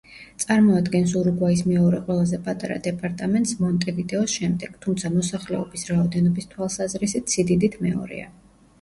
[0.43, 8.31] წარმოადგენს ურუგვაის მეორე ყველაზე პატარა დეპარტამენტს მონტევიდეოს შემდეგ, თუმცა მოსახლეობის რაოდენობის თვალსაზრისით, სიდიდით მეორეა.